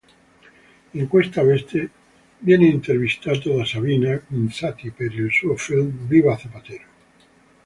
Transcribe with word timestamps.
In 0.95 1.07
questa 1.07 1.43
veste 1.43 1.87
viene 2.39 2.65
intervistato 2.65 3.55
da 3.55 3.63
Sabina 3.65 4.19
Guzzanti 4.27 4.89
per 4.89 5.13
il 5.13 5.31
suo 5.31 5.55
film 5.55 6.07
Viva 6.07 6.35
Zapatero! 6.35 6.85